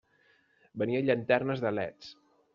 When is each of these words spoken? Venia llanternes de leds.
Venia 0.83 1.03
llanternes 1.11 1.63
de 1.67 1.75
leds. 1.79 2.13